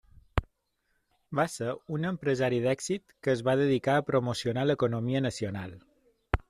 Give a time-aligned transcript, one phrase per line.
[1.39, 1.67] Va ser
[1.97, 5.81] un empresari d'èxit que es va dedicar a promocionar l'economia nacional.